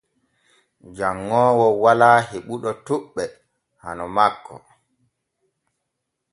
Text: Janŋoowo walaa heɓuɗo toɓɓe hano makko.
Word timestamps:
Janŋoowo 0.95 1.67
walaa 1.83 2.19
heɓuɗo 2.29 2.71
toɓɓe 2.85 3.23
hano 3.83 4.05
makko. 4.15 4.53